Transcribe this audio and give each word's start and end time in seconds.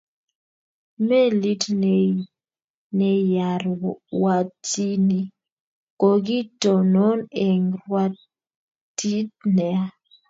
Melit 1.07 1.63
negyarwatyini 2.97 5.21
kokitonon 5.99 7.19
eng 7.45 7.65
rwotyit 7.81 9.31
neya 9.55 9.83